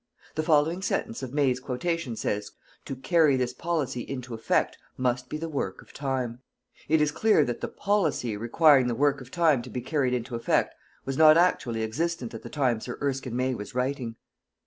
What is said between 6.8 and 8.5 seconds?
It is clear that the policy